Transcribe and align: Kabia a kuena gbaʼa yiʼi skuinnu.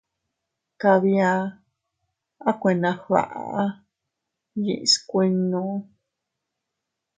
Kabia 0.81 1.29
a 2.49 2.51
kuena 2.59 2.91
gbaʼa 3.03 3.63
yiʼi 4.63 4.85
skuinnu. 4.93 5.61